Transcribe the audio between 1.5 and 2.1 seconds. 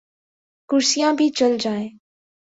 جائیں۔